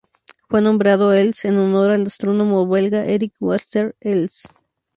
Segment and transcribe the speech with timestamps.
[0.49, 4.45] Fue nombrado Elst en honor al astrónomo belga Eric Walter Elst.